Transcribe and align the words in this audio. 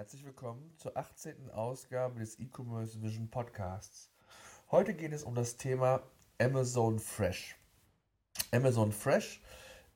Herzlich 0.00 0.24
willkommen 0.24 0.72
zur 0.78 0.96
18. 0.96 1.50
Ausgabe 1.50 2.20
des 2.20 2.38
E-Commerce 2.38 3.02
Vision 3.02 3.28
Podcasts. 3.28 4.08
Heute 4.70 4.94
geht 4.94 5.12
es 5.12 5.24
um 5.24 5.34
das 5.34 5.58
Thema 5.58 6.00
Amazon 6.40 6.98
Fresh. 6.98 7.54
Amazon 8.50 8.92
Fresh 8.92 9.42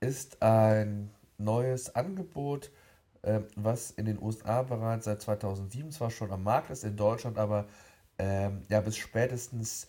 ist 0.01 0.43
ein 0.43 1.11
neues 1.39 1.95
Angebot, 1.95 2.71
äh, 3.23 3.41
was 3.57 3.93
in 3.93 4.05
den 4.05 4.21
USA 4.21 4.61
bereits 4.61 5.07
seit 5.07 5.23
2007 5.23 5.91
zwar 5.91 6.11
schon 6.11 6.31
am 6.33 6.43
Markt 6.43 6.69
ist, 6.69 6.85
in 6.85 6.99
Deutschland 6.99 7.39
aber 7.39 7.67
ähm, 8.19 8.67
ja 8.69 8.83
bis 8.83 8.99
spätestens 8.99 9.87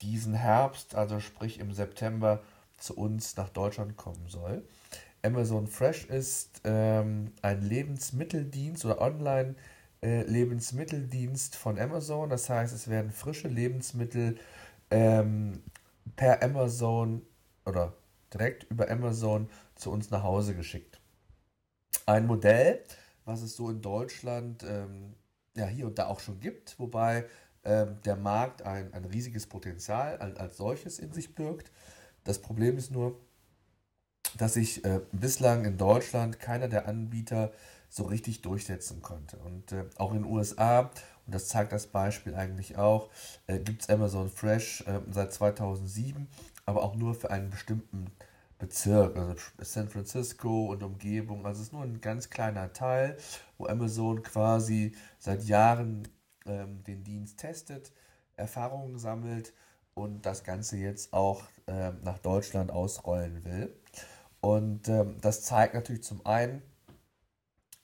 diesen 0.00 0.32
Herbst, 0.32 0.94
also 0.94 1.20
sprich 1.20 1.60
im 1.60 1.74
September, 1.74 2.42
zu 2.78 2.96
uns 2.96 3.36
nach 3.36 3.50
Deutschland 3.50 3.98
kommen 3.98 4.28
soll. 4.28 4.66
Amazon 5.22 5.68
Fresh 5.68 6.06
ist 6.06 6.62
ähm, 6.64 7.32
ein 7.42 7.62
Lebensmitteldienst 7.62 8.84
oder 8.84 9.00
Online-Lebensmitteldienst 9.00 11.54
äh, 11.54 11.58
von 11.58 11.78
Amazon. 11.78 12.28
Das 12.28 12.50
heißt, 12.50 12.74
es 12.74 12.88
werden 12.88 13.12
frische 13.12 13.46
Lebensmittel 13.48 14.36
ähm, 14.90 15.62
per 16.16 16.42
Amazon 16.42 17.22
oder 17.64 17.94
direkt 18.34 18.64
über 18.64 18.90
Amazon 18.90 19.48
zu 19.76 19.92
uns 19.92 20.10
nach 20.10 20.24
Hause 20.24 20.56
geschickt. 20.56 21.00
Ein 22.06 22.26
Modell, 22.26 22.82
was 23.24 23.42
es 23.42 23.54
so 23.54 23.70
in 23.70 23.80
Deutschland 23.80 24.64
ähm, 24.64 25.14
ja 25.56 25.66
hier 25.66 25.86
und 25.86 25.96
da 25.98 26.06
auch 26.06 26.18
schon 26.18 26.40
gibt, 26.40 26.76
wobei 26.80 27.26
ähm, 27.64 28.00
der 28.04 28.16
Markt 28.16 28.62
ein, 28.62 28.92
ein 28.92 29.04
riesiges 29.04 29.46
Potenzial 29.46 30.18
als, 30.18 30.36
als 30.36 30.56
solches 30.56 30.98
in 30.98 31.12
sich 31.12 31.36
birgt. 31.36 31.70
Das 32.24 32.40
Problem 32.40 32.76
ist 32.76 32.90
nur, 32.90 33.20
dass 34.38 34.54
sich 34.54 34.84
äh, 34.84 35.00
bislang 35.12 35.64
in 35.64 35.78
Deutschland 35.78 36.40
keiner 36.40 36.68
der 36.68 36.88
Anbieter 36.88 37.52
so 37.88 38.04
richtig 38.04 38.40
durchsetzen 38.42 39.02
konnte. 39.02 39.36
Und 39.38 39.72
äh, 39.72 39.84
auch 39.96 40.12
in 40.12 40.22
den 40.22 40.32
USA, 40.32 40.90
und 41.26 41.34
das 41.34 41.48
zeigt 41.48 41.72
das 41.72 41.86
Beispiel 41.86 42.34
eigentlich 42.34 42.78
auch, 42.78 43.10
äh, 43.46 43.58
gibt 43.58 43.82
es 43.82 43.90
Amazon 43.90 44.30
Fresh 44.30 44.82
äh, 44.86 45.00
seit 45.10 45.32
2007, 45.32 46.26
aber 46.64 46.82
auch 46.82 46.94
nur 46.94 47.14
für 47.14 47.30
einen 47.30 47.50
bestimmten 47.50 48.10
Bezirk, 48.58 49.16
also 49.16 49.34
San 49.58 49.88
Francisco 49.88 50.66
und 50.66 50.82
Umgebung. 50.82 51.44
Also 51.44 51.60
es 51.60 51.66
ist 51.66 51.72
nur 51.72 51.82
ein 51.82 52.00
ganz 52.00 52.30
kleiner 52.30 52.72
Teil, 52.72 53.16
wo 53.58 53.66
Amazon 53.66 54.22
quasi 54.22 54.94
seit 55.18 55.44
Jahren 55.44 56.08
ähm, 56.46 56.82
den 56.84 57.02
Dienst 57.02 57.38
testet, 57.40 57.92
Erfahrungen 58.36 58.98
sammelt 58.98 59.52
und 59.94 60.24
das 60.24 60.44
Ganze 60.44 60.76
jetzt 60.76 61.12
auch 61.12 61.42
ähm, 61.66 61.98
nach 62.04 62.18
Deutschland 62.18 62.70
ausrollen 62.70 63.44
will. 63.44 63.74
Und 64.42 64.88
ähm, 64.88 65.18
das 65.20 65.42
zeigt 65.42 65.74
natürlich 65.74 66.02
zum 66.02 66.26
einen, 66.26 66.62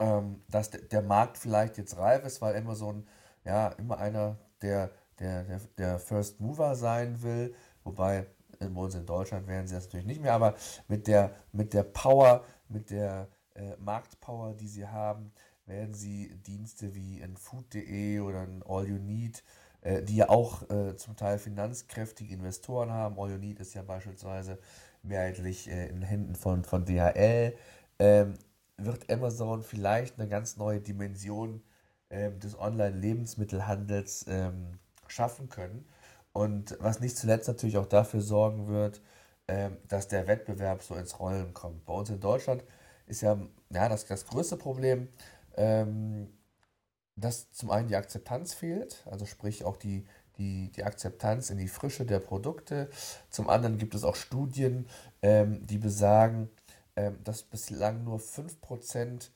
ähm, 0.01 0.43
dass 0.49 0.71
der 0.71 1.03
Markt 1.03 1.39
vielleicht 1.39 1.79
jetzt 1.79 1.97
reif 1.97 2.25
ist, 2.25 2.43
weil 2.43 2.57
Amazon 2.57 3.07
ja 3.45 3.69
immer 3.69 3.99
einer 3.99 4.39
der, 4.61 4.91
der, 5.21 5.45
der, 5.45 5.61
der 5.79 5.99
First 6.01 6.41
Mover 6.41 6.75
sein 6.75 7.23
will, 7.23 7.55
wobei 7.85 8.27
bei 8.59 8.67
uns 8.67 8.97
in 8.97 9.07
Deutschland 9.07 9.47
werden 9.47 9.69
sie 9.69 9.75
das 9.77 9.85
natürlich 9.85 10.07
nicht 10.07 10.21
mehr, 10.21 10.35
aber 10.35 10.57
mit 10.89 11.07
der, 11.07 11.33
mit 11.53 11.73
der 11.75 11.85
Power, 11.85 12.45
mit 12.69 12.91
der 12.91 13.29
äh, 13.55 13.77
Marktpower, 13.79 14.55
die 14.55 14.67
sie 14.67 14.89
haben, 14.89 15.31
werden 15.65 15.95
sie 15.95 16.35
Dienste 16.47 16.93
wie 16.97 17.21
in 17.21 17.37
Food.de 17.37 18.19
oder 18.19 18.43
in 18.43 18.65
All 18.67 18.89
You 18.89 18.99
Need, 18.99 19.45
äh, 19.83 20.03
die 20.03 20.17
ja 20.17 20.29
auch 20.29 20.69
äh, 20.71 20.97
zum 20.97 21.15
Teil 21.15 21.39
finanzkräftige 21.39 22.35
Investoren 22.35 22.91
haben. 22.91 23.17
All 23.17 23.31
You 23.31 23.39
Need 23.39 23.61
ist 23.61 23.75
ja 23.75 23.83
beispielsweise 23.83 24.59
mehrheitlich 25.03 25.69
äh, 25.69 25.89
in 25.89 26.03
Händen 26.03 26.35
von, 26.35 26.65
von 26.65 26.85
DHL, 26.85 27.55
ähm, 27.99 28.35
wird 28.77 29.11
Amazon 29.11 29.63
vielleicht 29.63 30.19
eine 30.19 30.29
ganz 30.29 30.57
neue 30.57 30.81
Dimension 30.81 31.63
ähm, 32.11 32.39
des 32.41 32.59
Online-Lebensmittelhandels 32.59 34.27
ähm, 34.29 34.79
schaffen 35.09 35.49
können. 35.49 35.87
Und 36.33 36.77
was 36.81 37.01
nicht 37.01 37.17
zuletzt 37.17 37.49
natürlich 37.49 37.79
auch 37.79 37.87
dafür 37.87 38.21
sorgen 38.21 38.69
wird, 38.69 39.01
ähm, 39.49 39.77
dass 39.89 40.09
der 40.09 40.27
Wettbewerb 40.27 40.83
so 40.83 40.95
ins 40.95 41.19
Rollen 41.19 41.55
kommt. 41.55 41.85
Bei 41.87 41.95
uns 41.95 42.11
in 42.11 42.21
Deutschland 42.21 42.63
ist 43.07 43.23
ja, 43.23 43.39
ja 43.71 43.89
das, 43.89 44.07
das 44.07 44.27
größte 44.27 44.57
Problem, 44.57 45.09
ähm, 45.57 46.29
dass 47.17 47.51
zum 47.53 47.71
einen 47.71 47.89
die 47.89 47.97
Akzeptanz 47.97 48.55
fehlt, 48.55 49.05
also 49.11 49.27
sprich 49.27 49.65
auch 49.65 49.77
die, 49.77 50.07
die, 50.39 50.71
die 50.71 50.85
Akzeptanz 50.85 51.51
in 51.51 51.59
die 51.59 51.69
Frische 51.69 52.05
der 52.05 52.21
Produkte. 52.21 52.89
Zum 53.31 53.49
anderen 53.49 53.79
gibt 53.79 53.95
es 53.95 54.05
auch 54.05 54.17
Studien, 54.17 54.87
ähm, 55.23 55.67
die 55.67 55.79
besagen, 55.79 56.49
ähm, 56.97 57.19
dass 57.25 57.43
bislang 57.43 58.05
nur 58.05 58.19
5% 58.19 59.31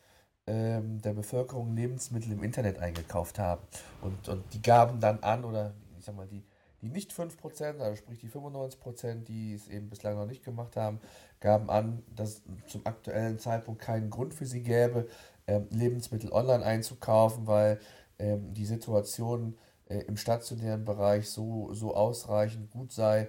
ähm, 0.46 1.00
der 1.00 1.12
Bevölkerung 1.12 1.74
Lebensmittel 1.74 2.32
im 2.32 2.42
Internet 2.42 2.78
eingekauft 2.78 3.38
haben. 3.38 3.62
Und, 4.00 4.28
und 4.28 4.44
die 4.54 4.62
gaben 4.62 5.00
dann 5.00 5.20
an, 5.20 5.44
oder 5.44 5.74
ich 5.98 6.04
sag 6.04 6.16
mal, 6.16 6.26
die, 6.26 6.44
die 6.80 6.88
nicht 6.88 7.12
5%, 7.12 7.78
also 7.78 7.96
sprich 7.96 8.18
die 8.18 8.28
95%, 8.28 9.24
die 9.24 9.54
es 9.54 9.68
eben 9.68 9.88
bislang 9.88 10.16
noch 10.16 10.26
nicht 10.26 10.44
gemacht 10.44 10.76
haben, 10.76 11.00
gaben 11.40 11.70
an, 11.70 12.02
dass 12.14 12.42
zum 12.66 12.84
aktuellen 12.86 13.38
Zeitpunkt 13.38 13.80
keinen 13.80 14.10
Grund 14.10 14.34
für 14.34 14.46
sie 14.46 14.62
gäbe, 14.62 15.06
ähm, 15.46 15.68
Lebensmittel 15.70 16.32
online 16.32 16.64
einzukaufen, 16.64 17.46
weil 17.46 17.78
ähm, 18.18 18.52
die 18.54 18.66
Situation 18.66 19.56
äh, 19.92 20.00
im 20.06 20.16
stationären 20.16 20.84
Bereich 20.84 21.30
so, 21.30 21.72
so 21.74 21.94
ausreichend 21.94 22.70
gut 22.70 22.92
sei, 22.92 23.28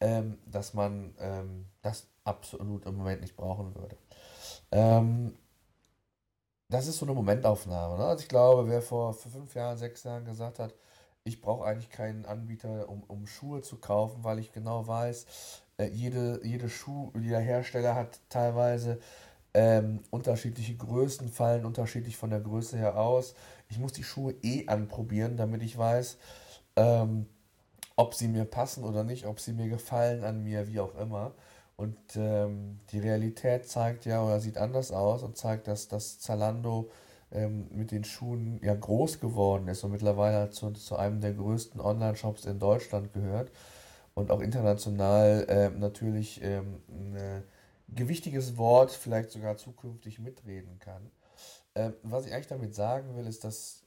ähm, 0.00 0.38
dass 0.46 0.74
man 0.74 1.14
ähm, 1.18 1.66
das 1.82 2.06
absolut 2.24 2.86
im 2.86 2.96
Moment 2.96 3.22
nicht 3.22 3.36
brauchen 3.36 3.74
würde. 3.74 3.96
Ähm, 4.70 5.36
das 6.68 6.86
ist 6.86 6.98
so 6.98 7.06
eine 7.06 7.14
Momentaufnahme. 7.14 7.98
Ne? 7.98 8.04
Also 8.04 8.22
ich 8.22 8.28
glaube, 8.28 8.68
wer 8.68 8.82
vor, 8.82 9.12
vor 9.14 9.30
fünf 9.30 9.54
Jahren, 9.54 9.76
sechs 9.76 10.04
Jahren 10.04 10.24
gesagt 10.24 10.58
hat, 10.58 10.74
ich 11.24 11.40
brauche 11.40 11.64
eigentlich 11.64 11.90
keinen 11.90 12.26
Anbieter, 12.26 12.88
um, 12.88 13.04
um 13.04 13.26
Schuhe 13.26 13.62
zu 13.62 13.76
kaufen, 13.78 14.24
weil 14.24 14.38
ich 14.38 14.52
genau 14.52 14.86
weiß, 14.86 15.26
äh, 15.78 15.86
jede, 15.86 16.40
jede 16.44 16.68
Schuh, 16.68 17.12
jeder 17.18 17.38
Hersteller 17.38 17.94
hat 17.94 18.20
teilweise 18.28 19.00
ähm, 19.54 20.00
unterschiedliche 20.10 20.76
Größen, 20.76 21.28
fallen 21.28 21.64
unterschiedlich 21.64 22.16
von 22.16 22.30
der 22.30 22.40
Größe 22.40 22.76
her 22.76 22.98
aus. 22.98 23.34
Ich 23.68 23.78
muss 23.78 23.92
die 23.92 24.04
Schuhe 24.04 24.34
eh 24.42 24.66
anprobieren, 24.68 25.36
damit 25.36 25.62
ich 25.62 25.76
weiß, 25.76 26.18
ähm, 26.76 27.26
ob 27.96 28.14
sie 28.14 28.28
mir 28.28 28.44
passen 28.44 28.84
oder 28.84 29.04
nicht, 29.04 29.26
ob 29.26 29.40
sie 29.40 29.52
mir 29.52 29.68
gefallen 29.68 30.24
an 30.24 30.42
mir, 30.42 30.68
wie 30.68 30.80
auch 30.80 30.94
immer. 30.96 31.32
Und 31.76 31.98
ähm, 32.16 32.80
die 32.90 32.98
Realität 32.98 33.68
zeigt 33.68 34.04
ja 34.06 34.22
oder 34.22 34.40
sieht 34.40 34.58
anders 34.58 34.92
aus 34.92 35.22
und 35.22 35.36
zeigt, 35.36 35.68
dass 35.68 35.88
das 35.88 36.18
Zalando 36.20 36.90
ähm, 37.32 37.66
mit 37.70 37.90
den 37.90 38.04
Schuhen 38.04 38.60
ja 38.62 38.74
groß 38.74 39.20
geworden 39.20 39.68
ist 39.68 39.82
und 39.84 39.92
mittlerweile 39.92 40.50
zu, 40.50 40.70
zu 40.72 40.96
einem 40.96 41.20
der 41.20 41.32
größten 41.32 41.80
Online-Shops 41.80 42.44
in 42.44 42.58
Deutschland 42.58 43.12
gehört 43.12 43.50
und 44.14 44.30
auch 44.30 44.40
international 44.40 45.46
äh, 45.48 45.70
natürlich 45.70 46.42
ähm, 46.42 46.82
ein 46.88 47.42
gewichtiges 47.94 48.56
Wort 48.56 48.90
vielleicht 48.90 49.30
sogar 49.30 49.56
zukünftig 49.56 50.18
mitreden 50.18 50.78
kann. 50.78 51.10
Ähm, 51.74 51.94
was 52.02 52.26
ich 52.26 52.32
eigentlich 52.32 52.48
damit 52.48 52.74
sagen 52.74 53.16
will, 53.16 53.26
ist, 53.26 53.44
dass, 53.44 53.82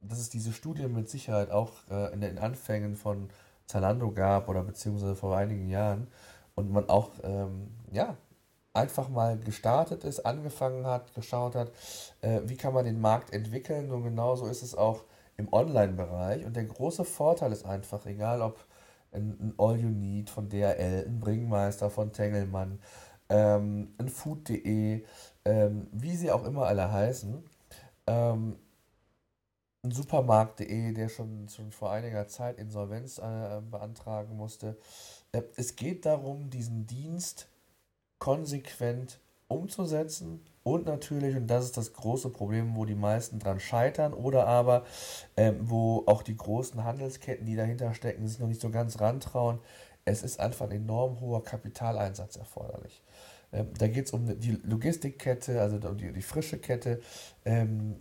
dass 0.00 0.18
es 0.18 0.30
diese 0.30 0.52
Studie 0.52 0.88
mit 0.88 1.08
Sicherheit 1.08 1.50
auch 1.50 1.72
äh, 1.90 2.12
in 2.12 2.20
den 2.20 2.38
Anfängen 2.38 2.96
von 2.96 3.30
Zalando 3.66 4.12
gab 4.12 4.48
oder 4.48 4.62
beziehungsweise 4.62 5.14
vor 5.14 5.36
einigen 5.36 5.68
Jahren 5.68 6.08
und 6.54 6.70
man 6.70 6.88
auch 6.88 7.10
ähm, 7.22 7.74
ja, 7.90 8.16
einfach 8.72 9.08
mal 9.08 9.38
gestartet 9.38 10.04
ist, 10.04 10.20
angefangen 10.20 10.86
hat, 10.86 11.14
geschaut 11.14 11.54
hat, 11.54 11.72
äh, 12.20 12.40
wie 12.44 12.56
kann 12.56 12.74
man 12.74 12.84
den 12.84 13.00
Markt 13.00 13.32
entwickeln 13.32 13.90
und 13.90 14.02
genauso 14.02 14.46
ist 14.46 14.62
es 14.62 14.74
auch 14.74 15.04
im 15.36 15.52
Online-Bereich 15.52 16.44
und 16.44 16.56
der 16.56 16.64
große 16.64 17.04
Vorteil 17.04 17.52
ist 17.52 17.64
einfach, 17.64 18.06
egal 18.06 18.42
ob 18.42 18.64
ein, 19.12 19.54
All 19.58 19.78
You 19.78 19.88
Need 19.88 20.30
von 20.30 20.48
DHL, 20.48 21.06
ein 21.06 21.20
Bringmeister 21.20 21.90
von 21.90 22.12
Tengelmann, 22.12 22.80
ähm, 23.28 23.94
Food.de, 24.08 25.04
ähm, 25.44 25.86
wie 25.92 26.16
sie 26.16 26.30
auch 26.30 26.44
immer 26.44 26.66
alle 26.66 26.90
heißen, 26.90 27.42
ähm, 28.06 28.56
Supermarkt.de, 29.82 30.92
der 30.92 31.08
schon, 31.08 31.48
schon 31.48 31.70
vor 31.70 31.90
einiger 31.90 32.26
Zeit 32.26 32.58
Insolvenz 32.58 33.18
äh, 33.18 33.60
beantragen 33.70 34.36
musste. 34.36 34.78
Äh, 35.32 35.42
es 35.56 35.76
geht 35.76 36.06
darum, 36.06 36.50
diesen 36.50 36.86
Dienst 36.86 37.48
konsequent 38.18 39.20
umzusetzen 39.48 40.40
und 40.62 40.86
natürlich, 40.86 41.36
und 41.36 41.46
das 41.46 41.66
ist 41.66 41.76
das 41.76 41.92
große 41.92 42.30
Problem, 42.30 42.74
wo 42.74 42.86
die 42.86 42.94
meisten 42.94 43.38
dran 43.38 43.60
scheitern 43.60 44.14
oder 44.14 44.46
aber 44.46 44.84
ähm, 45.36 45.58
wo 45.60 46.04
auch 46.06 46.22
die 46.22 46.36
großen 46.36 46.82
Handelsketten, 46.84 47.44
die 47.44 47.54
dahinter 47.54 47.92
stecken, 47.92 48.26
sich 48.26 48.38
noch 48.38 48.48
nicht 48.48 48.62
so 48.62 48.70
ganz 48.70 48.98
rantrauen, 48.98 49.58
es 50.04 50.22
ist 50.22 50.40
einfach 50.40 50.66
ein 50.66 50.76
enorm 50.76 51.20
hoher 51.20 51.42
Kapitaleinsatz 51.42 52.36
erforderlich. 52.36 53.02
Ähm, 53.52 53.68
da 53.78 53.88
geht 53.88 54.06
es 54.06 54.12
um 54.12 54.38
die 54.38 54.58
Logistikkette, 54.62 55.60
also 55.60 55.76
um 55.88 55.96
die, 55.96 56.12
die 56.12 56.22
frische 56.22 56.58
Kette. 56.58 57.00
Ähm, 57.44 57.96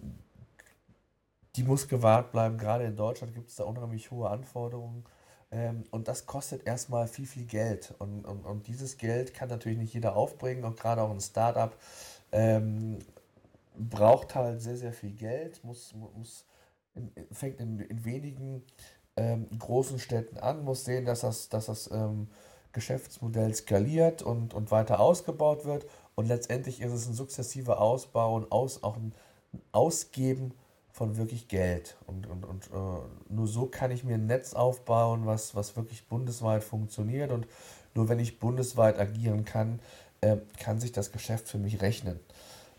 die 1.55 1.63
muss 1.63 1.87
gewahrt 1.87 2.31
bleiben. 2.31 2.57
Gerade 2.57 2.85
in 2.85 2.95
Deutschland 2.95 3.33
gibt 3.33 3.49
es 3.49 3.55
da 3.55 3.63
unheimlich 3.63 4.11
hohe 4.11 4.29
Anforderungen. 4.29 5.05
Ähm, 5.51 5.83
und 5.91 6.07
das 6.07 6.25
kostet 6.25 6.65
erstmal 6.65 7.07
viel, 7.07 7.27
viel 7.27 7.45
Geld. 7.45 7.93
Und, 7.99 8.25
und, 8.25 8.45
und 8.45 8.67
dieses 8.67 8.97
Geld 8.97 9.33
kann 9.33 9.49
natürlich 9.49 9.77
nicht 9.77 9.93
jeder 9.93 10.15
aufbringen, 10.15 10.63
und 10.63 10.79
gerade 10.79 11.01
auch 11.03 11.11
ein 11.11 11.21
Startup. 11.21 11.75
Ähm, 12.31 12.99
braucht 13.75 14.35
halt 14.35 14.61
sehr, 14.61 14.77
sehr 14.77 14.93
viel 14.93 15.11
Geld, 15.11 15.63
muss, 15.63 15.93
muss 16.15 16.45
in, 16.95 17.11
fängt 17.31 17.59
in, 17.59 17.79
in 17.79 18.05
wenigen 18.05 18.63
ähm, 19.17 19.47
großen 19.57 19.99
Städten 19.99 20.37
an, 20.37 20.63
muss 20.63 20.85
sehen, 20.85 21.05
dass 21.05 21.21
das, 21.21 21.49
dass 21.49 21.67
das 21.67 21.89
ähm, 21.91 22.27
Geschäftsmodell 22.71 23.53
skaliert 23.53 24.21
und, 24.21 24.53
und 24.53 24.71
weiter 24.71 24.99
ausgebaut 24.99 25.65
wird. 25.65 25.85
Und 26.15 26.27
letztendlich 26.27 26.81
ist 26.81 26.91
es 26.91 27.07
ein 27.07 27.13
sukzessiver 27.13 27.79
Ausbau 27.79 28.35
und 28.35 28.51
aus, 28.51 28.83
auch 28.83 28.97
ein 28.97 29.13
Ausgeben 29.71 30.53
von 30.91 31.17
wirklich 31.17 31.47
Geld. 31.47 31.97
Und, 32.05 32.27
und, 32.27 32.45
und 32.45 32.67
äh, 32.67 33.33
nur 33.33 33.47
so 33.47 33.65
kann 33.65 33.91
ich 33.91 34.03
mir 34.03 34.15
ein 34.15 34.27
Netz 34.27 34.53
aufbauen, 34.53 35.25
was, 35.25 35.55
was 35.55 35.75
wirklich 35.75 36.07
bundesweit 36.07 36.63
funktioniert. 36.63 37.31
Und 37.31 37.47
nur 37.95 38.09
wenn 38.09 38.19
ich 38.19 38.39
bundesweit 38.39 38.99
agieren 38.99 39.45
kann, 39.45 39.79
äh, 40.21 40.37
kann 40.59 40.79
sich 40.79 40.91
das 40.91 41.11
Geschäft 41.11 41.47
für 41.47 41.57
mich 41.57 41.81
rechnen. 41.81 42.19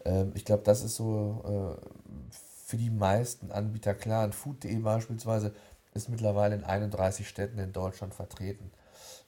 Ähm, 0.05 0.33
ich 0.35 0.45
glaube, 0.45 0.63
das 0.65 0.83
ist 0.83 0.97
so 0.97 1.43
äh, 1.45 2.35
für 2.67 2.77
die 2.77 2.91
meisten 2.91 3.51
Anbieter 3.51 3.95
klar. 3.95 4.25
Und 4.25 4.35
Food.de 4.35 4.77
beispielsweise 4.79 5.53
ist 5.95 6.09
mittlerweile 6.09 6.57
in 6.57 6.65
31 6.65 7.29
Städten 7.29 7.59
in 7.59 7.73
Deutschland 7.73 8.15
vertreten. 8.15 8.71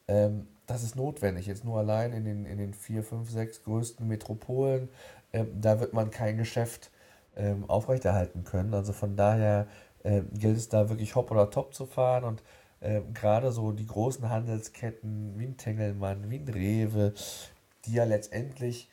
Ähm, 0.08 0.48
das 0.66 0.82
ist 0.82 0.96
notwendig. 0.96 1.46
Jetzt 1.46 1.64
nur 1.64 1.78
allein 1.78 2.12
in 2.12 2.24
den, 2.24 2.44
in 2.44 2.58
den 2.58 2.74
vier, 2.74 3.02
fünf, 3.02 3.30
sechs 3.30 3.62
größten 3.62 4.06
Metropolen. 4.06 4.88
Ähm, 5.32 5.60
da 5.60 5.80
wird 5.80 5.92
man 5.92 6.10
kein 6.10 6.36
Geschäft 6.36 6.90
ähm, 7.36 7.68
aufrechterhalten 7.68 8.44
können. 8.44 8.74
Also 8.74 8.92
von 8.92 9.16
daher 9.16 9.66
äh, 10.02 10.22
gilt 10.32 10.56
es 10.56 10.68
da 10.68 10.88
wirklich 10.88 11.14
hopp 11.14 11.30
oder 11.30 11.50
top 11.50 11.74
zu 11.74 11.86
fahren 11.86 12.24
und 12.24 12.42
äh, 12.80 13.00
gerade 13.14 13.52
so 13.52 13.72
die 13.72 13.86
großen 13.86 14.28
Handelsketten 14.28 15.38
wie 15.38 15.46
ein 15.46 15.56
Tengelmann, 15.56 16.30
wie 16.30 16.38
ein 16.38 16.48
Rewe, 16.48 17.14
die 17.84 17.94
ja 17.94 18.04
letztendlich 18.04 18.90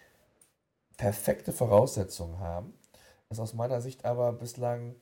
perfekte 0.98 1.52
Voraussetzungen 1.52 2.40
haben, 2.40 2.74
es 3.30 3.40
aus 3.40 3.54
meiner 3.54 3.81
Sicht 3.81 4.06
aber 4.06 4.31
bislang 4.31 4.96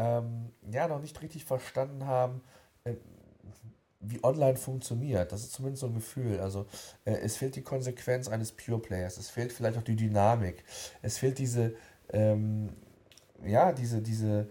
ähm, 0.00 0.50
ja 0.70 0.88
noch 0.88 1.00
nicht 1.00 1.20
richtig 1.20 1.44
verstanden 1.44 2.06
haben, 2.06 2.40
äh, 2.84 2.94
wie 4.00 4.24
online 4.24 4.56
funktioniert. 4.56 5.30
Das 5.30 5.42
ist 5.42 5.52
zumindest 5.52 5.82
so 5.82 5.88
ein 5.88 5.94
Gefühl. 5.94 6.40
Also 6.40 6.66
äh, 7.04 7.12
es 7.12 7.36
fehlt 7.36 7.54
die 7.54 7.62
Konsequenz 7.62 8.28
eines 8.28 8.52
Pure 8.52 8.78
Players, 8.78 9.18
es 9.18 9.28
fehlt 9.28 9.52
vielleicht 9.52 9.76
auch 9.76 9.82
die 9.82 9.96
Dynamik, 9.96 10.64
es 11.02 11.18
fehlt 11.18 11.38
diese, 11.38 11.74
ähm, 12.12 12.70
ja, 13.44 13.72
diese, 13.72 14.00
diese, 14.00 14.48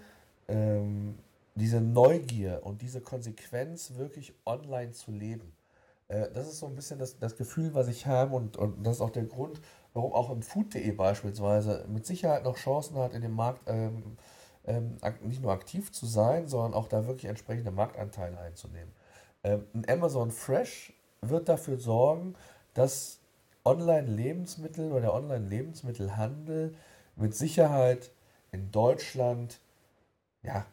ähm, 0.47 1.17
diese 1.55 1.81
Neugier 1.81 2.61
und 2.63 2.83
diese 2.83 3.01
Konsequenz 3.01 3.95
wirklich 3.95 4.33
online 4.45 4.91
zu 4.91 5.11
leben. 5.11 5.51
Äh, 6.09 6.29
das 6.31 6.47
ist 6.47 6.59
so 6.59 6.67
ein 6.67 6.75
bisschen 6.75 6.99
das, 6.99 7.17
das 7.17 7.35
Gefühl, 7.37 7.73
was 7.73 7.87
ich 7.87 8.05
habe 8.05 8.35
und, 8.35 8.55
und 8.55 8.85
das 8.85 8.97
ist 8.97 9.01
auch 9.01 9.09
der 9.09 9.25
Grund, 9.25 9.59
warum 9.93 10.13
auch 10.13 10.29
im 10.29 10.43
Food.de 10.43 10.91
beispielsweise 10.91 11.85
mit 11.87 12.05
Sicherheit 12.05 12.43
noch 12.43 12.55
Chancen 12.55 12.97
hat, 12.97 13.13
in 13.13 13.23
dem 13.23 13.33
Markt 13.33 13.61
ähm, 13.65 14.15
ähm, 14.65 14.97
nicht 15.21 15.41
nur 15.41 15.51
aktiv 15.51 15.91
zu 15.91 16.06
sein, 16.06 16.47
sondern 16.47 16.73
auch 16.73 16.88
da 16.88 17.07
wirklich 17.07 17.25
entsprechende 17.25 17.71
Marktanteile 17.71 18.38
einzunehmen. 18.39 18.91
Ähm, 19.44 19.65
Amazon 19.88 20.31
Fresh 20.31 20.94
wird 21.21 21.50
dafür 21.50 21.77
sorgen, 21.77 22.35
dass 22.73 23.19
Online-Lebensmittel 23.65 24.91
oder 24.91 25.01
der 25.01 25.13
Online-Lebensmittelhandel 25.13 26.75
mit 27.15 27.35
Sicherheit 27.35 28.11
in 28.51 28.71
Deutschland 28.71 29.59
ja, 30.44 30.65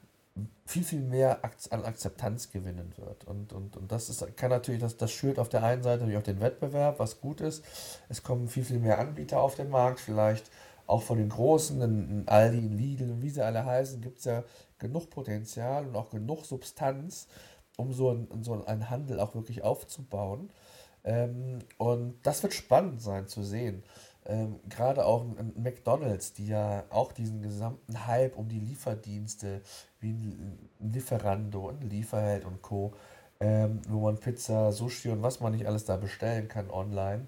viel, 0.64 0.84
viel 0.84 1.00
mehr 1.00 1.40
an 1.70 1.84
Akzeptanz 1.84 2.50
gewinnen 2.52 2.92
wird. 2.96 3.24
Und, 3.24 3.52
und, 3.52 3.76
und 3.76 3.90
das 3.90 4.08
ist, 4.08 4.36
kann 4.36 4.50
natürlich, 4.50 4.80
das, 4.80 4.96
das 4.96 5.10
schürt 5.10 5.38
auf 5.38 5.48
der 5.48 5.62
einen 5.62 5.82
Seite 5.82 6.00
natürlich 6.00 6.18
auch 6.18 6.24
den 6.24 6.40
Wettbewerb, 6.40 6.98
was 6.98 7.20
gut 7.20 7.40
ist. 7.40 7.64
Es 8.08 8.22
kommen 8.22 8.48
viel, 8.48 8.64
viel 8.64 8.78
mehr 8.78 8.98
Anbieter 8.98 9.40
auf 9.40 9.54
den 9.54 9.70
Markt, 9.70 10.00
vielleicht 10.00 10.50
auch 10.86 11.02
von 11.02 11.18
den 11.18 11.28
Großen, 11.28 11.80
in, 11.82 12.10
in 12.10 12.28
Aldi, 12.28 12.58
in 12.58 12.72
Lidl 12.72 13.10
und 13.10 13.22
wie 13.22 13.30
sie 13.30 13.44
alle 13.44 13.64
heißen, 13.64 14.00
gibt 14.00 14.18
es 14.18 14.24
ja 14.24 14.44
genug 14.78 15.10
Potenzial 15.10 15.86
und 15.86 15.96
auch 15.96 16.10
genug 16.10 16.44
Substanz, 16.44 17.28
um 17.76 17.92
so, 17.92 18.10
ein, 18.10 18.28
so 18.42 18.64
einen 18.64 18.90
Handel 18.90 19.20
auch 19.20 19.34
wirklich 19.34 19.62
aufzubauen. 19.62 20.50
Ähm, 21.04 21.60
und 21.78 22.18
das 22.22 22.42
wird 22.42 22.54
spannend 22.54 23.00
sein 23.00 23.28
zu 23.28 23.42
sehen. 23.42 23.82
Ähm, 24.24 24.58
Gerade 24.68 25.06
auch 25.06 25.22
ein 25.22 25.52
McDonalds, 25.56 26.32
die 26.32 26.48
ja 26.48 26.84
auch 26.90 27.12
diesen 27.12 27.42
gesamten 27.42 28.06
Hype 28.06 28.36
um 28.36 28.48
die 28.48 28.58
Lieferdienste 28.58 29.62
wie 30.00 30.10
ein 30.10 30.68
Lieferando, 30.80 31.68
ein 31.68 31.80
Lieferheld 31.82 32.44
und 32.44 32.62
Co., 32.62 32.92
ähm, 33.38 33.82
wo 33.88 34.00
man 34.00 34.18
Pizza, 34.18 34.72
Sushi 34.72 35.10
und 35.10 35.22
was 35.22 35.40
man 35.40 35.52
nicht 35.52 35.66
alles 35.66 35.84
da 35.84 35.96
bestellen 35.96 36.48
kann 36.48 36.70
online, 36.70 37.26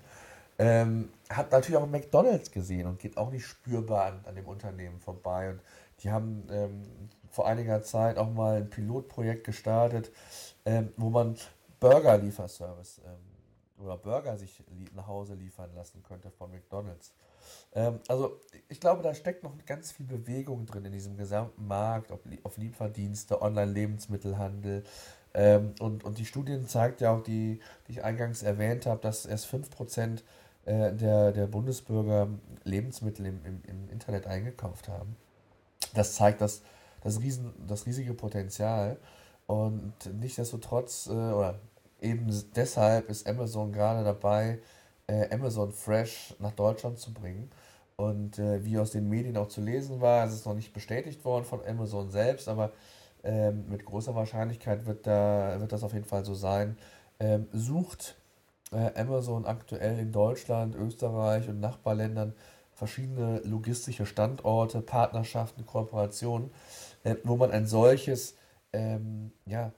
ähm, 0.59 1.11
hat 1.31 1.53
natürlich 1.53 1.81
auch 1.81 1.87
McDonalds 1.87 2.51
gesehen 2.51 2.87
und 2.87 2.99
geht 2.99 3.17
auch 3.17 3.31
nicht 3.31 3.47
spürbar 3.47 4.07
an, 4.07 4.21
an 4.25 4.35
dem 4.35 4.47
Unternehmen 4.47 4.99
vorbei. 4.99 5.51
Und 5.51 5.61
die 6.03 6.11
haben 6.11 6.47
ähm, 6.51 6.83
vor 7.31 7.47
einiger 7.47 7.83
Zeit 7.83 8.19
auch 8.19 8.31
mal 8.31 8.59
ein 8.59 8.71
Pilotprojekt 8.71 9.45
gestartet, 9.45 10.11
ähm, 10.65 10.93
wo 10.97 11.11
man 11.11 11.37
Burger-Lieferservice 11.81 13.01
ähm, 13.05 13.85
oder 13.85 13.97
Burger 13.97 14.37
sich 14.37 14.63
nach 14.95 15.07
Hause 15.07 15.35
liefern 15.35 15.71
lassen 15.75 16.03
könnte 16.03 16.31
von 16.31 16.51
McDonalds. 16.51 17.13
Ähm, 17.75 18.01
also 18.09 18.41
ich 18.69 18.81
glaube, 18.81 19.03
da 19.03 19.15
steckt 19.15 19.45
noch 19.45 19.53
ganz 19.67 19.93
viel 19.93 20.07
Bewegung 20.07 20.67
drin 20.67 20.85
in 20.85 20.93
diesem 20.93 21.17
gesamten 21.17 21.67
Markt, 21.67 22.11
ob, 22.11 22.21
auf 22.43 22.57
Lieferdienste, 22.57 23.41
Online-Lebensmittelhandel. 23.41 24.85
Ähm, 25.35 25.75
und, 25.79 26.05
und 26.05 26.19
die 26.19 26.25
Studien 26.25 26.67
zeigt 26.67 27.01
ja 27.01 27.13
auch, 27.13 27.23
die, 27.23 27.61
die 27.87 27.93
ich 27.93 28.05
eingangs 28.05 28.43
erwähnt 28.43 28.87
habe, 28.87 29.01
dass 29.01 29.27
erst 29.27 29.47
5% 29.47 30.23
äh, 30.69 30.93
der, 30.93 31.33
der 31.33 31.47
Bundesbürger 31.47 32.29
Lebensmittel 32.65 33.25
im, 33.25 33.41
im, 33.45 33.63
im 33.67 33.91
Internet 33.91 34.27
eingekauft 34.27 34.89
haben. 34.89 35.17
Das 35.95 36.15
zeigt 36.15 36.43
das, 36.43 36.61
das, 37.03 37.21
riesen, 37.21 37.55
das 37.67 37.87
riesige 37.87 38.13
Potenzial. 38.13 38.99
Und 39.47 39.95
nichtsdestotrotz, 40.21 41.07
äh, 41.07 41.13
oder 41.13 41.59
eben 42.03 42.29
deshalb 42.55 43.09
ist 43.09 43.27
Amazon 43.27 43.73
gerade 43.73 44.05
dabei, 44.05 44.59
äh, 45.07 45.35
Amazon 45.35 45.73
Fresh 45.73 46.35
nach 46.39 46.53
Deutschland 46.53 46.99
zu 46.99 47.15
bringen. 47.15 47.51
Und 47.97 48.39
äh, 48.39 48.63
wie 48.63 48.79
aus 48.79 48.91
den 48.91 49.09
Medien 49.09 49.39
auch 49.39 49.49
zu 49.49 49.63
lesen 49.63 50.03
war, 50.03 50.27
es 50.27 50.35
ist 50.35 50.45
noch 50.45 50.55
nicht 50.55 50.75
bestätigt 50.75 51.25
worden 51.25 51.47
von 51.47 51.65
Amazon 51.67 52.11
selbst, 52.11 52.47
aber 52.47 52.73
ähm, 53.25 53.65
mit 53.71 53.87
großer 53.87 54.15
Wahrscheinlichkeit 54.15 54.85
wird, 54.85 55.07
da, 55.07 55.59
wird 55.61 55.73
das 55.73 55.83
auf 55.83 55.95
jeden 55.95 56.05
Fall 56.05 56.27
so 56.27 56.35
sein. 56.35 56.77
Ähm, 57.21 57.47
sucht 57.53 58.17
Amazon 58.71 59.47
aktuell 59.47 59.99
in 59.99 60.13
Deutschland, 60.13 60.75
Österreich 60.75 61.49
und 61.49 61.61
Nachbarländern 61.61 62.35
verschiedene 62.79 63.41
logistische 63.41 64.07
Standorte, 64.07 64.81
Partnerschaften, 64.81 65.67
Kooperationen, 65.67 66.51
äh, 67.03 67.17
wo 67.25 67.37
man 67.37 67.51
ein 67.51 67.67
solches 67.67 68.37
ähm, 68.73 69.33
ja, 69.47 69.73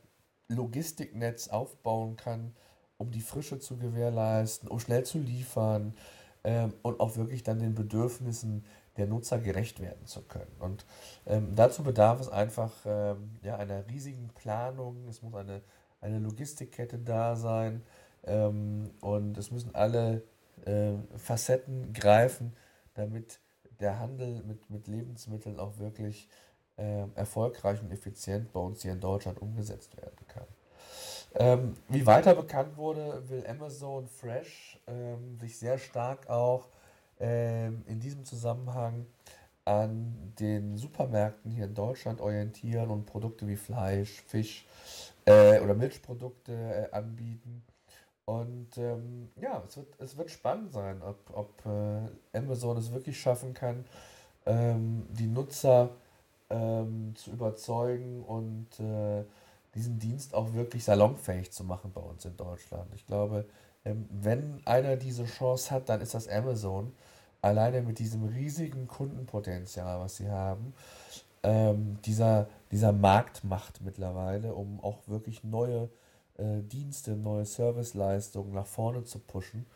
Logistiknetz 0.49 1.49
aufbauen 1.49 2.16
kann, 2.16 2.54
um 2.99 3.11
die 3.11 3.23
Frische 3.23 3.59
zu 3.59 3.78
gewährleisten, 3.78 4.68
um 4.68 4.78
schnell 4.80 5.04
zu 5.04 5.18
liefern 5.18 5.94
ähm, 6.44 6.75
und 6.82 7.00
auch 7.00 7.16
wirklich 7.16 7.42
dann 7.42 7.59
den 7.59 7.75
Bedürfnissen 7.75 8.66
der 8.99 9.06
Nutzer 9.06 9.38
gerecht 9.38 9.80
werden 9.80 10.04
zu 10.06 10.20
können. 10.23 10.54
Und 10.59 10.85
ähm, 11.26 11.54
dazu 11.54 11.82
bedarf 11.82 12.20
es 12.20 12.28
einfach 12.28 12.73
ähm, 12.85 13.38
ja, 13.42 13.56
einer 13.56 13.87
riesigen 13.88 14.28
Planung, 14.35 15.09
es 15.09 15.23
muss 15.23 15.35
eine, 15.35 15.62
eine 16.02 16.18
Logistikkette 16.18 16.99
da 16.99 17.35
sein, 17.37 17.82
ähm, 18.24 18.90
und 19.00 19.36
es 19.38 19.50
müssen 19.50 19.74
alle 19.74 20.22
äh, 20.64 20.92
Facetten 21.16 21.92
greifen, 21.92 22.54
damit 22.94 23.40
der 23.80 23.98
Handel 23.98 24.42
mit, 24.42 24.68
mit 24.70 24.86
Lebensmitteln 24.86 25.58
auch 25.58 25.78
wirklich 25.78 26.28
äh, 26.76 27.06
erfolgreich 27.14 27.80
und 27.82 27.90
effizient 27.90 28.52
bei 28.52 28.60
uns 28.60 28.82
hier 28.82 28.92
in 28.92 29.00
Deutschland 29.00 29.40
umgesetzt 29.40 29.96
werden 29.96 30.26
kann. 30.28 30.46
Ähm, 31.34 31.74
wie 31.88 32.04
weiter 32.06 32.34
bekannt 32.34 32.76
wurde, 32.76 33.22
will 33.28 33.46
Amazon 33.46 34.08
Fresh 34.08 34.80
ähm, 34.86 35.38
sich 35.38 35.58
sehr 35.58 35.78
stark 35.78 36.28
auch 36.28 36.68
ähm, 37.20 37.84
in 37.86 38.00
diesem 38.00 38.24
Zusammenhang 38.24 39.06
an 39.64 40.32
den 40.40 40.76
Supermärkten 40.76 41.52
hier 41.52 41.66
in 41.66 41.74
Deutschland 41.74 42.20
orientieren 42.20 42.90
und 42.90 43.06
Produkte 43.06 43.46
wie 43.46 43.56
Fleisch, 43.56 44.22
Fisch 44.26 44.66
äh, 45.26 45.60
oder 45.60 45.74
Milchprodukte 45.74 46.52
äh, 46.52 46.94
anbieten. 46.94 47.62
Und 48.30 48.78
ähm, 48.78 49.28
ja, 49.40 49.60
es 49.66 49.76
wird, 49.76 49.88
es 49.99 50.16
wird 50.16 50.30
spannend 50.30 50.70
sein, 50.70 51.02
ob, 51.02 51.18
ob 51.32 51.66
äh, 51.66 52.38
Amazon 52.38 52.76
es 52.76 52.92
wirklich 52.92 53.20
schaffen 53.20 53.54
kann, 53.54 53.84
ähm, 54.46 55.04
die 55.10 55.26
Nutzer 55.26 55.90
ähm, 56.49 57.12
zu 57.16 57.32
überzeugen 57.32 58.22
und 58.22 58.68
äh, 58.78 59.25
diesen 59.75 59.99
Dienst 59.99 60.32
auch 60.32 60.54
wirklich 60.54 60.84
salonfähig 60.84 61.50
zu 61.50 61.64
machen 61.64 61.90
bei 61.92 62.00
uns 62.00 62.25
in 62.25 62.37
Deutschland. 62.37 62.94
Ich 62.94 63.04
glaube, 63.04 63.46
ähm, 63.84 64.08
wenn 64.12 64.64
einer 64.64 64.94
diese 64.94 65.25
Chance 65.25 65.72
hat, 65.72 65.88
dann 65.88 66.00
ist 66.00 66.14
das 66.14 66.28
Amazon. 66.28 66.92
Alleine 67.42 67.82
mit 67.82 67.99
diesem 67.99 68.22
riesigen 68.28 68.87
Kundenpotenzial, 68.87 69.99
was 69.99 70.18
sie 70.18 70.30
haben, 70.30 70.72
ähm, 71.42 71.99
dieser, 72.04 72.49
dieser 72.70 72.92
Marktmacht 72.92 73.82
mittlerweile, 73.82 74.54
um 74.54 74.78
auch 74.84 74.99
wirklich 75.08 75.42
neue 75.42 75.88
äh, 76.40 76.62
Dienste, 76.62 77.12
neue 77.12 77.44
Serviceleistungen 77.44 78.52
nach 78.52 78.66
vorne 78.66 79.04
zu 79.04 79.18
pushen, 79.18 79.66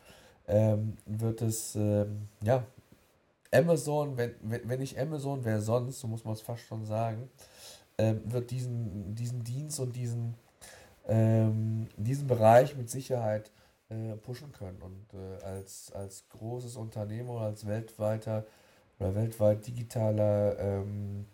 ähm, 0.47 0.97
wird 1.05 1.41
es 1.41 1.75
ähm, 1.75 2.27
ja 2.43 2.63
Amazon, 3.51 4.17
wenn, 4.17 4.33
wenn, 4.41 4.79
nicht 4.79 4.99
Amazon, 4.99 5.43
wer 5.43 5.61
sonst, 5.61 5.99
so 5.99 6.07
muss 6.07 6.25
man 6.25 6.33
es 6.33 6.41
fast 6.41 6.63
schon 6.63 6.85
sagen, 6.85 7.29
ähm, 7.97 8.21
wird 8.25 8.51
diesen, 8.51 9.15
diesen 9.15 9.43
Dienst 9.43 9.79
und 9.79 9.95
diesen, 9.95 10.35
ähm, 11.07 11.87
diesen 11.95 12.27
Bereich 12.27 12.75
mit 12.75 12.89
Sicherheit 12.89 13.51
äh, 13.89 14.15
pushen 14.17 14.51
können. 14.51 14.81
Und 14.81 15.13
äh, 15.13 15.43
als, 15.43 15.91
als 15.93 16.25
großes 16.29 16.75
Unternehmen 16.75 17.29
oder 17.29 17.45
als 17.45 17.65
weltweiter 17.65 18.45
oder 18.99 19.15
weltweit 19.15 19.65
digitaler 19.65 20.59
ähm, 20.59 21.25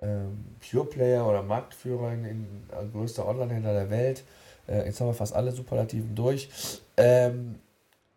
ähm, 0.00 0.56
Pure 0.60 0.86
Player 0.86 1.26
oder 1.26 1.42
Marktführer 1.42 2.12
in, 2.12 2.24
in 2.24 2.46
äh, 2.70 2.86
größter 2.86 3.26
Online-Händler 3.26 3.72
der 3.72 3.90
Welt, 3.90 4.24
äh, 4.68 4.86
jetzt 4.86 5.00
haben 5.00 5.08
wir 5.08 5.14
fast 5.14 5.34
alle 5.34 5.52
Superlativen 5.52 6.14
durch, 6.14 6.48
ähm, 6.96 7.56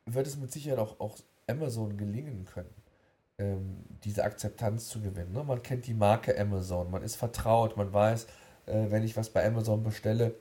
wird 0.06 0.28
es 0.28 0.38
mit 0.38 0.52
Sicherheit 0.52 0.80
auch, 0.80 1.00
auch 1.00 1.18
Amazon 1.48 1.98
gelingen 1.98 2.46
können, 2.46 2.74
ähm, 3.38 3.78
diese 4.04 4.24
Akzeptanz 4.24 4.90
zu 4.90 5.02
gewinnen. 5.02 5.34
Ne? 5.34 5.44
Man 5.44 5.62
kennt 5.64 5.88
die 5.88 5.94
Marke 5.94 6.38
Amazon, 6.40 6.92
man 6.92 7.04
ist 7.04 7.16
vertraut, 7.16 7.78
man 7.78 7.92
weiß, 7.94 8.26
äh, 8.66 8.86
wenn 8.90 9.04
ich 9.04 9.16
was 9.16 9.30
bei 9.30 9.46
Amazon 9.46 9.84
bestelle, 9.84 10.34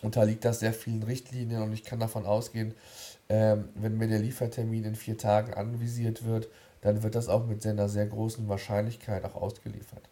unterliegt 0.00 0.44
das 0.44 0.60
sehr 0.60 0.72
vielen 0.72 1.02
Richtlinien 1.02 1.62
und 1.62 1.72
ich 1.72 1.84
kann 1.84 2.00
davon 2.00 2.24
ausgehen, 2.24 2.74
ähm, 3.28 3.68
wenn 3.74 3.98
mir 3.98 4.08
der 4.08 4.18
Liefertermin 4.18 4.84
in 4.84 4.94
vier 4.94 5.18
Tagen 5.18 5.54
anvisiert 5.54 6.24
wird, 6.24 6.48
dann 6.80 7.02
wird 7.02 7.14
das 7.14 7.28
auch 7.28 7.46
mit 7.46 7.64
einer 7.66 7.88
sehr 7.88 8.06
großen 8.06 8.48
Wahrscheinlichkeit 8.48 9.24
auch 9.24 9.36
ausgeliefert. 9.36 10.08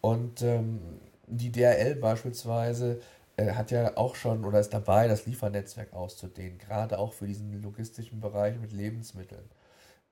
Und 0.00 0.42
ähm, 0.42 0.80
die 1.26 1.50
DRL 1.52 1.96
beispielsweise 1.96 3.00
äh, 3.36 3.52
hat 3.52 3.70
ja 3.70 3.96
auch 3.96 4.14
schon 4.14 4.44
oder 4.44 4.60
ist 4.60 4.72
dabei, 4.72 5.08
das 5.08 5.26
Liefernetzwerk 5.26 5.92
auszudehnen, 5.92 6.58
gerade 6.58 6.98
auch 6.98 7.12
für 7.12 7.26
diesen 7.26 7.62
logistischen 7.62 8.20
Bereich 8.20 8.58
mit 8.58 8.72
Lebensmitteln. 8.72 9.44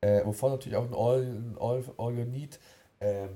Äh, 0.00 0.24
wovon 0.24 0.52
natürlich 0.52 0.76
auch 0.76 0.84
ein 0.84 0.94
All, 0.94 1.22
ein 1.22 1.56
All, 1.58 1.84
All 1.96 2.14
You 2.14 2.24
Need 2.24 2.60
ähm, 3.00 3.30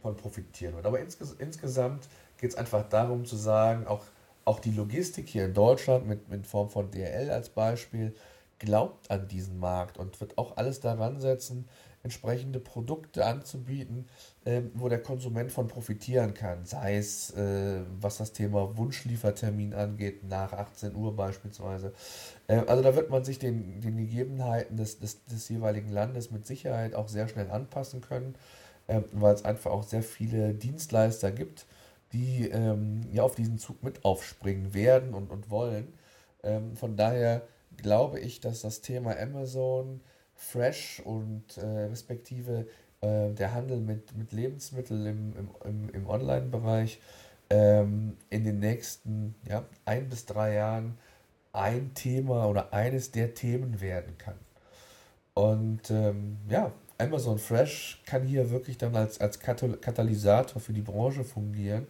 von 0.00 0.16
profitieren 0.16 0.74
wird. 0.74 0.86
Aber 0.86 1.00
insges 1.00 1.32
insgesamt 1.32 2.08
geht 2.38 2.50
es 2.50 2.56
einfach 2.56 2.88
darum 2.88 3.24
zu 3.24 3.36
sagen, 3.36 3.86
auch, 3.86 4.04
auch 4.44 4.60
die 4.60 4.72
Logistik 4.72 5.28
hier 5.28 5.44
in 5.44 5.54
Deutschland 5.54 6.06
mit, 6.06 6.20
in 6.30 6.44
Form 6.44 6.68
von 6.68 6.90
DRL 6.90 7.30
als 7.30 7.48
Beispiel 7.48 8.14
glaubt 8.58 9.10
an 9.10 9.26
diesen 9.28 9.58
Markt 9.58 9.98
und 9.98 10.20
wird 10.20 10.38
auch 10.38 10.56
alles 10.56 10.80
daran 10.80 11.20
setzen, 11.20 11.68
entsprechende 12.02 12.58
Produkte 12.58 13.24
anzubieten, 13.24 14.06
äh, 14.44 14.62
wo 14.74 14.88
der 14.88 15.00
Konsument 15.00 15.52
von 15.52 15.68
profitieren 15.68 16.34
kann. 16.34 16.64
Sei 16.64 16.96
es, 16.96 17.30
äh, 17.30 17.82
was 18.00 18.18
das 18.18 18.32
Thema 18.32 18.76
Wunschliefertermin 18.76 19.72
angeht, 19.72 20.24
nach 20.24 20.52
18 20.52 20.96
Uhr 20.96 21.14
beispielsweise. 21.14 21.92
Äh, 22.48 22.62
also 22.66 22.82
da 22.82 22.96
wird 22.96 23.10
man 23.10 23.24
sich 23.24 23.38
den, 23.38 23.80
den 23.80 23.96
Gegebenheiten 23.96 24.76
des, 24.76 24.98
des, 24.98 25.24
des 25.26 25.48
jeweiligen 25.48 25.90
Landes 25.90 26.30
mit 26.30 26.46
Sicherheit 26.46 26.94
auch 26.94 27.08
sehr 27.08 27.28
schnell 27.28 27.50
anpassen 27.50 28.00
können, 28.00 28.34
ähm, 28.88 29.04
weil 29.12 29.34
es 29.34 29.44
einfach 29.44 29.70
auch 29.70 29.84
sehr 29.84 30.02
viele 30.02 30.54
Dienstleister 30.54 31.30
gibt, 31.30 31.66
die 32.12 32.48
ähm, 32.48 33.02
ja 33.12 33.22
auf 33.22 33.36
diesen 33.36 33.58
Zug 33.58 33.82
mit 33.82 34.04
aufspringen 34.04 34.74
werden 34.74 35.14
und, 35.14 35.30
und 35.30 35.50
wollen. 35.50 35.94
Ähm, 36.42 36.76
von 36.76 36.96
daher 36.96 37.42
glaube 37.76 38.18
ich, 38.18 38.40
dass 38.40 38.62
das 38.62 38.80
Thema 38.80 39.16
Amazon 39.16 40.00
Fresh 40.42 41.00
und 41.04 41.56
äh, 41.56 41.84
respektive 41.84 42.66
äh, 43.00 43.30
der 43.30 43.54
Handel 43.54 43.78
mit, 43.78 44.16
mit 44.16 44.32
Lebensmitteln 44.32 45.06
im, 45.06 45.48
im, 45.64 45.88
im, 45.90 46.06
Online-Bereich 46.08 47.00
ähm, 47.48 48.16
in 48.28 48.44
den 48.44 48.58
nächsten 48.58 49.34
ja, 49.48 49.64
ein 49.84 50.08
bis 50.08 50.26
drei 50.26 50.54
Jahren 50.54 50.98
ein 51.52 51.94
Thema 51.94 52.46
oder 52.46 52.72
eines 52.72 53.12
der 53.12 53.34
Themen 53.34 53.80
werden 53.80 54.18
kann. 54.18 54.34
Und 55.34 55.90
ähm, 55.90 56.38
ja, 56.48 56.72
Amazon 56.98 57.38
Fresh 57.38 58.02
kann 58.04 58.24
hier 58.24 58.50
wirklich 58.50 58.78
dann 58.78 58.96
als, 58.96 59.20
als 59.20 59.38
Katalysator 59.38 60.60
für 60.60 60.72
die 60.72 60.82
Branche 60.82 61.24
fungieren. 61.24 61.86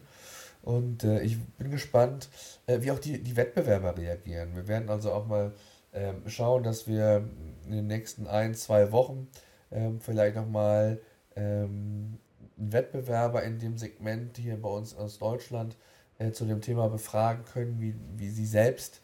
Und 0.62 1.04
äh, 1.04 1.22
ich 1.22 1.40
bin 1.58 1.70
gespannt, 1.70 2.28
äh, 2.66 2.80
wie 2.82 2.90
auch 2.90 2.98
die, 2.98 3.20
die 3.22 3.36
Wettbewerber 3.36 3.96
reagieren. 3.96 4.54
Wir 4.54 4.68
werden 4.68 4.90
also 4.90 5.12
auch 5.12 5.26
mal 5.26 5.52
ähm, 5.92 6.22
schauen, 6.28 6.62
dass 6.62 6.86
wir 6.86 7.28
in 7.66 7.72
den 7.72 7.86
nächsten 7.86 8.26
ein, 8.26 8.54
zwei 8.54 8.92
Wochen 8.92 9.28
ähm, 9.70 10.00
vielleicht 10.00 10.36
nochmal 10.36 11.00
ähm, 11.36 12.18
einen 12.58 12.72
Wettbewerber 12.72 13.42
in 13.42 13.58
dem 13.58 13.76
Segment 13.78 14.36
hier 14.36 14.60
bei 14.60 14.68
uns 14.68 14.94
aus 14.96 15.18
Deutschland 15.18 15.76
äh, 16.18 16.32
zu 16.32 16.44
dem 16.44 16.60
Thema 16.60 16.88
befragen 16.88 17.44
können, 17.44 17.80
wie, 17.80 17.94
wie 18.16 18.30
sie 18.30 18.46
selbst 18.46 19.00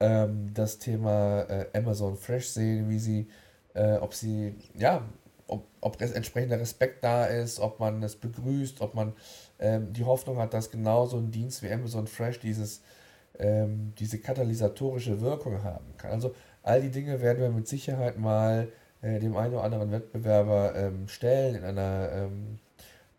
ähm, 0.00 0.52
das 0.54 0.78
Thema 0.78 1.42
äh, 1.42 1.66
Amazon 1.74 2.16
Fresh 2.16 2.48
sehen, 2.48 2.88
wie 2.88 2.98
sie, 2.98 3.28
äh, 3.74 3.96
ob 3.96 4.14
sie, 4.14 4.54
ja, 4.74 5.02
ob, 5.46 5.66
ob 5.80 6.00
entsprechender 6.00 6.60
Respekt 6.60 7.04
da 7.04 7.26
ist, 7.26 7.60
ob 7.60 7.80
man 7.80 8.02
es 8.02 8.16
begrüßt, 8.16 8.80
ob 8.80 8.94
man 8.94 9.12
ähm, 9.58 9.92
die 9.92 10.04
Hoffnung 10.04 10.38
hat, 10.38 10.54
dass 10.54 10.70
genauso 10.70 11.18
ein 11.18 11.30
Dienst 11.30 11.62
wie 11.62 11.70
Amazon 11.70 12.06
Fresh 12.06 12.40
dieses 12.40 12.82
ähm, 13.38 13.92
diese 13.98 14.18
katalysatorische 14.18 15.20
Wirkung 15.20 15.62
haben 15.62 15.96
kann. 15.96 16.12
Also 16.12 16.34
all 16.62 16.80
die 16.80 16.90
Dinge 16.90 17.20
werden 17.20 17.40
wir 17.40 17.50
mit 17.50 17.68
Sicherheit 17.68 18.18
mal 18.18 18.68
äh, 19.02 19.18
dem 19.18 19.36
einen 19.36 19.54
oder 19.54 19.64
anderen 19.64 19.92
Wettbewerber 19.92 20.74
ähm, 20.74 21.08
stellen 21.08 21.56
in 21.56 21.64
einer 21.64 22.10
ähm, 22.12 22.58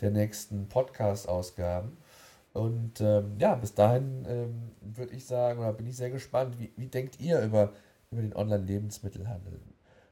der 0.01 0.11
nächsten 0.11 0.67
Podcast-Ausgaben. 0.67 1.97
Und 2.53 3.01
ähm, 3.01 3.35
ja, 3.39 3.55
bis 3.55 3.73
dahin 3.73 4.25
ähm, 4.27 4.71
würde 4.81 5.13
ich 5.15 5.25
sagen, 5.25 5.59
oder 5.59 5.73
bin 5.73 5.87
ich 5.87 5.97
sehr 5.97 6.09
gespannt, 6.09 6.59
wie, 6.59 6.71
wie 6.75 6.87
denkt 6.87 7.19
ihr 7.19 7.41
über, 7.41 7.73
über 8.11 8.21
den 8.21 8.35
Online-Lebensmittelhandel? 8.35 9.59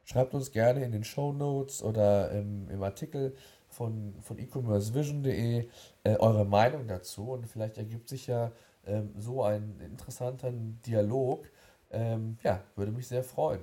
Schreibt 0.04 0.36
uns 0.36 0.52
gerne 0.52 0.86
in 0.86 0.92
den 0.92 1.04
Show 1.04 1.34
Notes 1.34 1.82
oder 1.82 2.30
im, 2.32 2.70
im 2.70 2.84
Artikel 2.84 3.36
von, 3.68 4.14
von 4.22 4.38
e-commercevision.de 4.38 5.68
äh, 6.04 6.16
eure 6.18 6.46
Meinung 6.46 6.88
dazu 6.88 7.32
und 7.32 7.48
vielleicht 7.48 7.78
ergibt 7.80 8.10
sich 8.10 8.28
ja 8.28 8.52
ähm, 8.86 9.14
so 9.18 9.44
einen 9.44 9.80
interessanten 9.82 10.80
Dialog. 10.86 11.50
Ähm, 11.92 12.38
ja, 12.44 12.62
würde 12.76 12.92
mich 12.92 13.08
sehr 13.08 13.24
freuen. 13.24 13.62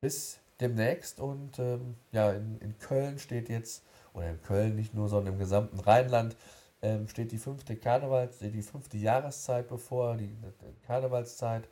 Bis 0.00 0.38
demnächst 0.60 1.20
und 1.20 1.58
ähm, 1.58 1.96
ja, 2.12 2.32
in, 2.32 2.58
in 2.60 2.78
Köln 2.78 3.18
steht 3.18 3.48
jetzt, 3.48 3.84
oder 4.14 4.30
in 4.30 4.42
Köln 4.42 4.74
nicht 4.76 4.94
nur, 4.94 5.08
sondern 5.08 5.34
im 5.34 5.38
gesamten 5.38 5.78
Rheinland, 5.80 6.36
ähm, 6.82 7.08
steht 7.08 7.32
die 7.32 7.38
fünfte 7.38 7.76
Karnevals, 7.76 8.38
die 8.38 8.62
fünfte 8.62 8.96
Jahreszeit 8.96 9.68
bevor, 9.68 10.16
die, 10.16 10.28
die 10.28 10.86
Karnevalszeit. 10.86 11.68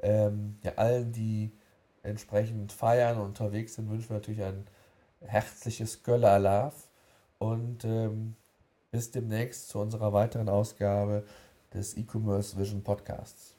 Ähm, 0.00 0.58
ja, 0.62 0.72
allen, 0.76 1.12
die 1.12 1.52
entsprechend 2.02 2.72
feiern 2.72 3.18
und 3.18 3.26
unterwegs 3.26 3.74
sind, 3.74 3.88
wünschen 3.90 4.10
wir 4.10 4.16
natürlich 4.16 4.42
ein 4.42 4.66
herzliches 5.20 6.02
Gölle 6.02 6.28
Alaf 6.30 6.88
und 7.38 7.84
ähm, 7.84 8.34
bis 8.90 9.10
demnächst 9.10 9.68
zu 9.68 9.78
unserer 9.78 10.12
weiteren 10.12 10.48
Ausgabe 10.48 11.24
des 11.74 11.98
E-Commerce 11.98 12.54
Vision 12.54 12.80
Podcasts. 12.80 13.56